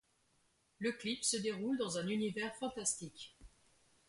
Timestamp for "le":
0.79-0.93